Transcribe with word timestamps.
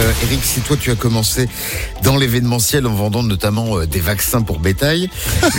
Euh, 0.00 0.12
Eric, 0.24 0.40
si 0.42 0.60
toi 0.60 0.76
tu 0.76 0.90
as 0.90 0.96
commencé 0.96 1.48
dans 2.02 2.16
l'événementiel 2.16 2.86
en 2.86 2.94
vendant 2.94 3.22
notamment 3.22 3.78
euh, 3.78 3.86
des 3.86 4.00
vaccins 4.00 4.42
pour 4.42 4.58
bétail, 4.58 5.08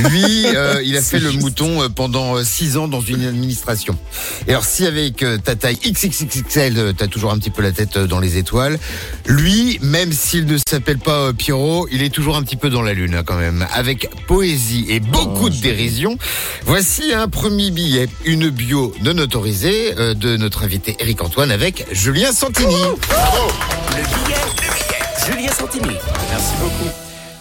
lui, 0.10 0.46
euh, 0.56 0.82
il 0.84 0.98
a 0.98 1.02
fait 1.02 1.20
le 1.20 1.32
mouton 1.32 1.82
euh, 1.82 1.90
pendant 1.90 2.36
euh, 2.36 2.44
six 2.44 2.78
ans 2.78 2.88
dans 2.88 3.02
une 3.02 3.26
administration. 3.26 3.98
Et 4.48 4.52
alors 4.52 4.66
si 4.66 4.86
avec 4.86 5.24
euh, 5.24 5.38
ta 5.38 5.56
taille 5.56 5.78
XXXL, 5.78 6.78
euh, 6.78 6.94
t'as 6.94 7.08
toujours 7.08 7.32
un 7.32 7.40
petit 7.40 7.50
peu 7.50 7.62
la 7.62 7.72
tête 7.72 7.98
euh, 7.98 8.08
dans 8.08 8.20
les 8.20 8.38
étoiles, 8.38 8.78
lui, 9.26 9.80
même 9.82 10.12
s'il 10.12 10.46
ne 10.46 10.58
s'appelle 10.68 11.00
pas 11.00 11.28
euh, 11.28 11.34
Pierrot, 11.34 11.88
il 11.92 12.04
est 12.04 12.10
toujours 12.14 12.36
un 12.36 12.44
petit 12.44 12.58
peu 12.58 12.70
dans 12.70 12.82
la 12.82 12.94
lune 12.94 13.16
hein, 13.16 13.24
quand 13.26 13.38
même. 13.38 13.66
Avec 13.74 14.10
poésie 14.28 14.86
et 14.90 15.00
beaucoup 15.00 15.50
de 15.50 15.58
dérision, 15.58 16.18
voici 16.66 17.14
un 17.14 17.28
premier 17.30 17.72
billet, 17.72 18.10
une 18.26 18.50
bio 18.50 18.94
non 19.02 19.18
autorisée 19.18 19.94
euh, 19.98 20.14
de 20.14 20.36
notre 20.36 20.64
invité 20.64 20.98
Eric 21.00 21.22
Antoine 21.24 21.52
avec 21.52 21.86
Julien 21.92 22.32
Santini. 22.34 22.76
Le 23.98 24.04
billet, 24.04 24.36
Julien 25.26 25.52
Santini. 25.52 25.96
Merci 26.30 26.54
beaucoup. 26.60 26.90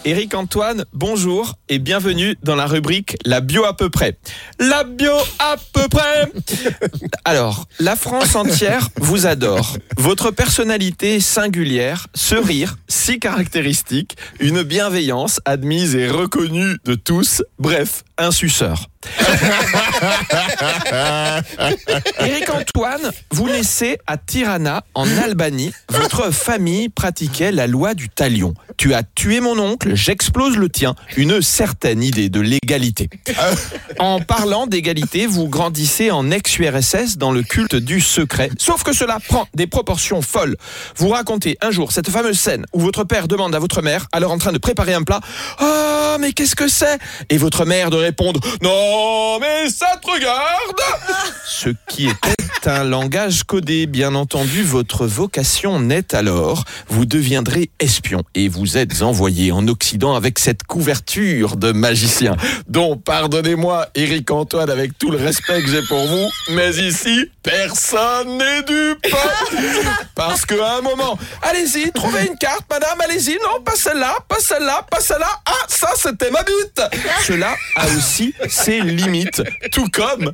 Éric 0.05 0.35
Antoine, 0.35 0.85
bonjour 0.93 1.55
et 1.67 1.79
bienvenue 1.79 2.37
dans 2.43 2.55
la 2.55 2.67
rubrique 2.67 3.17
La 3.25 3.41
bio 3.41 3.65
à 3.65 3.75
peu 3.75 3.89
près. 3.89 4.17
La 4.59 4.83
bio 4.83 5.11
à 5.39 5.55
peu 5.73 5.87
près. 5.89 6.31
Alors, 7.25 7.65
la 7.79 7.95
France 7.95 8.35
entière 8.35 8.89
vous 8.97 9.25
adore. 9.25 9.77
Votre 9.97 10.29
personnalité 10.31 11.19
singulière, 11.19 12.07
ce 12.13 12.35
rire 12.35 12.77
si 12.87 13.19
caractéristique, 13.19 14.15
une 14.39 14.61
bienveillance 14.61 15.41
admise 15.43 15.95
et 15.95 16.07
reconnue 16.07 16.77
de 16.85 16.93
tous, 16.93 17.43
bref, 17.57 18.03
un 18.17 18.31
suceur. 18.31 18.87
Éric 22.19 22.49
Antoine, 22.49 23.11
vous 23.31 23.47
naissez 23.47 23.97
à 24.07 24.17
Tirana, 24.17 24.83
en 24.93 25.05
Albanie. 25.17 25.71
Votre 25.89 26.31
famille 26.33 26.89
pratiquait 26.89 27.51
la 27.51 27.67
loi 27.67 27.93
du 27.93 28.09
talion. 28.09 28.53
Tu 28.77 28.93
as 28.93 29.03
tué 29.03 29.39
mon 29.39 29.57
oncle, 29.59 29.95
j'explose 29.95 30.57
le 30.57 30.69
tien. 30.69 30.95
Une 31.17 31.41
certaine 31.41 32.03
idée 32.03 32.29
de 32.29 32.41
l'égalité. 32.41 33.09
En 33.97 34.19
parlant 34.19 34.67
d'égalité, 34.67 35.25
vous 35.25 35.47
grandissez 35.47 36.11
en 36.11 36.29
ex-URSS 36.29 37.17
dans 37.17 37.31
le 37.31 37.43
culte 37.43 37.75
du 37.75 38.01
secret. 38.01 38.49
Sauf 38.59 38.83
que 38.83 38.91
cela 38.93 39.19
prend 39.25 39.47
des 39.55 39.67
proportions 39.67 40.21
folles. 40.21 40.57
Vous 40.97 41.09
racontez 41.09 41.57
un 41.61 41.71
jour 41.71 41.91
cette 41.93 42.09
fameuse 42.09 42.37
scène 42.37 42.65
où 42.73 42.81
votre 42.81 43.05
père 43.05 43.27
demande 43.29 43.55
à 43.55 43.59
votre 43.59 43.81
mère, 43.81 44.07
alors 44.11 44.31
en 44.31 44.37
train 44.37 44.51
de 44.51 44.57
préparer 44.57 44.93
un 44.93 45.03
plat, 45.03 45.21
Oh, 45.61 46.17
mais 46.19 46.33
qu'est-ce 46.33 46.55
que 46.55 46.67
c'est? 46.67 46.99
Et 47.29 47.37
votre 47.37 47.63
mère 47.65 47.89
de 47.89 47.95
répondre, 47.97 48.39
Non, 48.61 48.71
mais 49.39 49.69
ça 49.69 49.99
te 50.01 50.09
regarde 50.09 50.81
Ce 51.45 51.69
qui 51.87 52.07
était 52.07 52.69
un 52.69 52.83
langage 52.83 53.43
codé, 53.43 53.85
bien 53.85 54.15
entendu, 54.15 54.63
votre 54.63 55.05
vocation 55.05 55.79
naît 55.79 56.15
alors. 56.15 56.63
Vous 56.87 57.05
deviendrez 57.05 57.69
espion 57.79 58.23
et 58.33 58.47
vous 58.47 58.77
êtes 58.77 59.01
envoyé 59.01 59.51
en 59.51 59.67
Occident 59.67 60.15
avec 60.15 60.39
cette 60.39 60.63
couverture 60.63 61.57
de 61.57 61.71
magicien, 61.71 62.35
dont, 62.67 62.97
pardonnez-moi, 62.97 63.87
Éric 63.95 64.31
Antoine, 64.31 64.69
avec 64.69 64.97
tout 64.97 65.11
le 65.11 65.17
respect 65.17 65.61
que 65.61 65.69
j'ai 65.69 65.83
pour 65.83 66.05
vous, 66.05 66.27
mais 66.51 66.71
ici, 66.71 67.29
personne 67.43 68.37
n'est 68.37 68.63
dupe. 68.63 69.15
Parce 70.27 70.45
qu'à 70.45 70.77
un 70.77 70.81
moment, 70.81 71.17
allez-y, 71.41 71.91
trouvez 71.91 72.27
une 72.27 72.37
carte, 72.37 72.65
madame, 72.69 72.99
allez-y, 73.01 73.37
non, 73.43 73.61
pas 73.63 73.75
celle-là, 73.75 74.15
pas 74.27 74.39
celle-là, 74.39 74.85
pas 74.89 74.99
celle-là, 74.99 75.29
ah, 75.45 75.65
ça, 75.67 75.89
c'était 75.95 76.31
ma 76.31 76.43
bite. 76.43 76.81
Cela 77.25 77.55
a 77.75 77.85
aussi 77.87 78.33
ses 78.47 78.81
limites, 78.81 79.43
tout 79.71 79.87
comme, 79.91 80.31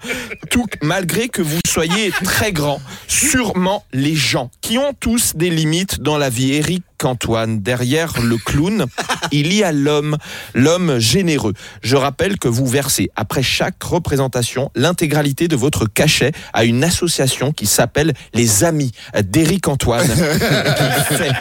tout, 0.49 0.65
malgré 0.81 1.29
que 1.29 1.41
vous 1.41 1.59
soyez 1.67 2.11
très 2.23 2.51
grand, 2.51 2.81
sûrement 3.07 3.85
les 3.91 4.15
gens 4.15 4.49
qui 4.61 4.77
ont 4.77 4.93
tous 4.93 5.35
des 5.35 5.49
limites 5.49 6.01
dans 6.01 6.17
la 6.17 6.29
vie. 6.29 6.53
Éric 6.53 6.83
Antoine, 7.03 7.61
derrière 7.61 8.19
le 8.21 8.37
clown, 8.37 8.85
il 9.31 9.53
y 9.53 9.63
a 9.63 9.71
l'homme, 9.71 10.17
l'homme 10.53 10.99
généreux. 10.99 11.53
Je 11.81 11.95
rappelle 11.95 12.37
que 12.37 12.47
vous 12.47 12.65
versez, 12.65 13.09
après 13.15 13.43
chaque 13.43 13.81
représentation, 13.81 14.71
l'intégralité 14.75 15.47
de 15.47 15.55
votre 15.55 15.85
cachet 15.85 16.31
à 16.53 16.65
une 16.65 16.83
association 16.83 17.51
qui 17.51 17.65
s'appelle 17.65 18.13
les 18.33 18.63
Amis 18.63 18.91
d'Éric 19.23 19.67
Antoine, 19.67 20.07
qui 20.07 21.15
fait 21.15 21.31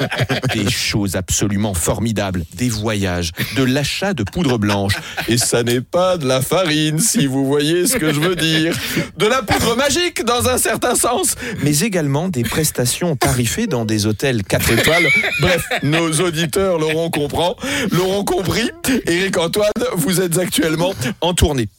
des 0.54 0.70
choses 0.70 1.16
absolument 1.16 1.74
formidables, 1.74 2.44
des 2.54 2.68
voyages, 2.68 3.32
de 3.56 3.62
l'achat 3.62 4.14
de 4.14 4.22
poudre 4.22 4.58
blanche. 4.58 4.94
Et 5.28 5.38
ça 5.38 5.62
n'est 5.62 5.80
pas 5.80 6.16
de 6.16 6.26
la 6.26 6.40
farine, 6.40 6.98
si 6.98 7.26
vous 7.26 7.46
voyez 7.46 7.86
ce 7.86 7.96
que 7.96 8.12
je 8.12 8.20
veux 8.20 8.36
dire. 8.36 8.74
De 9.16 9.26
la 9.26 9.42
poudre 9.42 9.76
magique, 9.76 10.24
dans 10.24 10.48
un 10.48 10.58
certain 10.58 10.94
sens, 10.94 11.34
mais 11.62 11.80
également 11.80 12.28
des 12.28 12.42
prestations 12.42 13.16
tarifées 13.16 13.66
dans 13.66 13.84
des 13.84 14.06
hôtels 14.06 14.42
4 14.44 14.72
étoiles. 14.72 15.06
Bref, 15.40 15.64
nos 15.82 16.10
auditeurs 16.20 16.78
l'auront 16.78 17.10
comprend, 17.10 17.56
l'auront 17.90 18.24
compris. 18.24 18.70
Éric 19.06 19.36
Antoine, 19.38 19.70
vous 19.94 20.20
êtes 20.20 20.38
actuellement 20.38 20.94
en 21.20 21.34
tournée. 21.34 21.68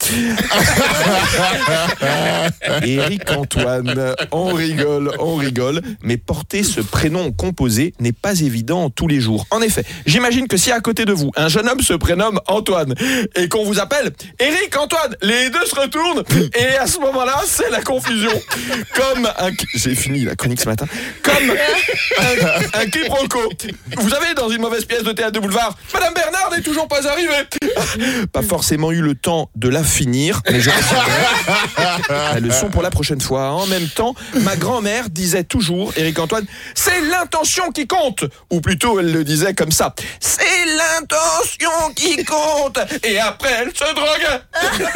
Éric 2.84 3.30
Antoine, 3.30 4.14
on 4.30 4.46
rigole, 4.52 5.12
on 5.18 5.36
rigole, 5.36 5.80
mais 6.02 6.16
porter 6.16 6.62
ce 6.62 6.80
prénom 6.80 7.32
composé 7.32 7.94
n'est 8.00 8.12
pas 8.12 8.40
évident 8.40 8.90
tous 8.90 9.08
les 9.08 9.20
jours. 9.20 9.46
En 9.50 9.60
effet, 9.60 9.84
j'imagine 10.06 10.48
que 10.48 10.56
si 10.56 10.70
à 10.70 10.80
côté 10.80 11.04
de 11.04 11.12
vous, 11.12 11.30
un 11.36 11.48
jeune 11.48 11.68
homme 11.68 11.80
se 11.80 11.94
prénomme 11.94 12.40
Antoine 12.46 12.94
et 13.36 13.48
qu'on 13.48 13.64
vous 13.64 13.78
appelle 13.78 14.10
Éric 14.38 14.76
Antoine, 14.76 15.16
les 15.22 15.50
deux 15.50 15.66
se 15.66 15.74
retournent 15.74 16.22
et 16.58 16.76
à 16.76 16.86
ce 16.86 16.98
moment-là, 17.00 17.40
c'est 17.46 17.70
la 17.70 17.82
confusion. 17.82 18.32
Comme 18.94 19.26
un... 19.26 19.50
J'ai 19.74 19.94
fini 19.94 20.24
la 20.24 20.34
chronique 20.34 20.60
ce 20.60 20.68
matin. 20.68 20.86
Comme 21.22 21.50
un, 21.50 22.80
un 22.80 22.86
quiproquo. 22.86 23.40
Vous 23.96 24.14
avez 24.14 24.34
dans 24.34 24.48
une 24.48 24.60
mauvaise 24.60 24.84
pièce 24.84 25.02
de 25.02 25.12
théâtre 25.12 25.32
de 25.32 25.40
boulevard, 25.40 25.76
Madame 25.92 26.14
Bernard 26.14 26.50
n'est 26.52 26.62
toujours 26.62 26.88
pas 26.88 27.06
arrivée. 27.06 27.32
Pas 28.32 28.42
forcément 28.42 28.92
eu 28.92 29.00
le 29.00 29.14
temps 29.14 29.50
de 29.56 29.68
la 29.68 29.82
finir, 29.84 30.42
mais 30.50 30.60
je 30.60 30.70
leçon 32.42 32.68
pour 32.68 32.82
la 32.82 32.90
prochaine 32.90 33.20
fois. 33.20 33.50
En 33.52 33.66
même 33.66 33.88
temps, 33.88 34.14
ma 34.34 34.56
grand-mère 34.56 35.10
disait 35.10 35.44
toujours, 35.44 35.92
Éric 35.96 36.18
Antoine, 36.18 36.46
c'est 36.74 37.00
l'intention 37.02 37.70
qui 37.70 37.86
compte. 37.86 38.24
Ou 38.50 38.60
plutôt, 38.60 39.00
elle 39.00 39.12
le 39.12 39.24
disait 39.24 39.54
comme 39.54 39.72
ça. 39.72 39.94
C'est 40.20 40.42
l'intention 40.66 41.70
qui 41.94 42.24
compte. 42.24 42.78
Et 43.04 43.18
après, 43.18 43.52
elle 43.62 43.72
se 43.74 43.94
drogue. 43.94 44.88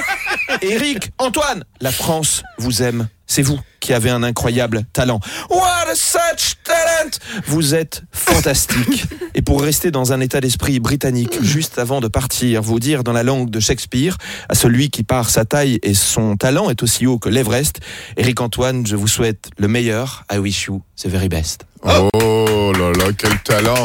Éric, 0.63 1.11
Antoine, 1.19 1.65
la 1.81 1.93
France 1.93 2.43
vous 2.59 2.83
aime. 2.83 3.09
C'est 3.29 3.43
vous 3.43 3.59
qui 3.81 3.93
avez 3.93 4.11
un 4.11 4.23
incroyable 4.23 4.85
talent. 4.93 5.21
What 5.51 5.91
a 5.91 5.95
such 5.95 6.55
talent! 6.65 7.11
Vous 7.47 7.75
êtes 7.75 8.03
fantastique. 8.13 9.05
Et 9.35 9.43
pour 9.43 9.63
rester 9.63 9.91
dans 9.91 10.13
un 10.13 10.21
état 10.21 10.41
d'esprit 10.41 10.79
britannique, 10.79 11.43
juste 11.43 11.79
avant 11.79 12.01
de 12.01 12.07
partir, 12.09 12.63
vous 12.63 12.79
dire 12.79 13.03
dans 13.03 13.13
la 13.13 13.25
langue 13.25 13.51
de 13.51 13.59
Shakespeare, 13.59 14.17
à 14.49 14.55
celui 14.55 14.91
qui 14.91 15.03
par 15.03 15.29
sa 15.29 15.45
taille 15.45 15.81
et 15.83 15.95
son 15.95 16.37
talent 16.37 16.71
est 16.71 16.83
aussi 16.85 17.07
haut 17.07 17.19
que 17.19 17.29
l'Everest, 17.29 17.81
Éric 18.17 18.41
Antoine, 18.41 18.87
je 18.87 18.95
vous 18.95 19.09
souhaite 19.09 19.51
le 19.59 19.67
meilleur. 19.67 20.25
I 20.33 20.39
wish 20.39 20.67
you 20.67 20.83
the 21.03 21.09
very 21.09 21.29
best. 21.29 21.63
Oh 21.83 22.73
là 22.79 22.93
là, 22.93 23.13
quel 23.17 23.39
talent 23.41 23.85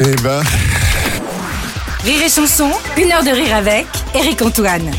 Eh 0.00 0.14
ben, 0.22 0.42
Rire 2.04 2.22
et 2.24 2.28
chanson, 2.28 2.68
une 2.96 3.12
heure 3.12 3.22
de 3.22 3.30
rire 3.30 3.54
avec 3.54 3.86
Eric 4.12 4.42
Antoine. 4.42 4.90